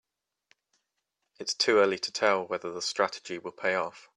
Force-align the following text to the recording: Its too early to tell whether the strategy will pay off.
Its 1.37 1.53
too 1.53 1.77
early 1.77 1.99
to 1.99 2.11
tell 2.11 2.43
whether 2.47 2.71
the 2.71 2.81
strategy 2.81 3.37
will 3.37 3.51
pay 3.51 3.75
off. 3.75 4.09